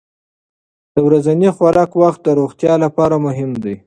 د 0.93 0.95
ورځني 1.07 1.49
خوراک 1.55 1.91
وخت 2.01 2.19
د 2.23 2.27
روغتیا 2.39 2.73
لپاره 2.85 3.15
مهم 3.25 3.51
دی. 3.63 3.75